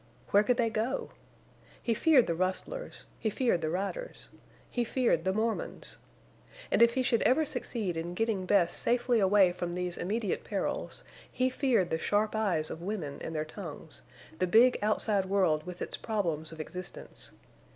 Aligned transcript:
Where 0.31 0.41
could 0.41 0.57
they 0.57 0.71
go? 0.71 1.11
He 1.79 1.93
feared 1.93 2.25
the 2.25 2.33
rustlers—he 2.33 3.29
feared 3.29 3.61
the 3.61 3.69
riders—he 3.69 4.83
feared 4.83 5.25
the 5.25 5.31
Mormons. 5.31 5.99
And 6.71 6.81
if 6.81 6.95
he 6.95 7.03
should 7.03 7.21
ever 7.21 7.45
succeed 7.45 7.95
in 7.95 8.15
getting 8.15 8.47
Bess 8.47 8.73
safely 8.73 9.19
away 9.19 9.51
from 9.51 9.75
these 9.75 9.99
immediate 9.99 10.43
perils, 10.43 11.03
he 11.31 11.51
feared 11.51 11.91
the 11.91 11.99
sharp 11.99 12.35
eyes 12.35 12.71
of 12.71 12.81
women 12.81 13.19
and 13.21 13.35
their 13.35 13.45
tongues, 13.45 14.01
the 14.39 14.47
big 14.47 14.75
outside 14.81 15.25
world 15.27 15.67
with 15.67 15.83
its 15.83 15.97
problems 15.97 16.51
of 16.51 16.59
existence. 16.59 17.29